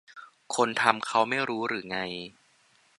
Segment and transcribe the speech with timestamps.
[0.55, 1.97] คนทำเค้าไม่รู้หรือไง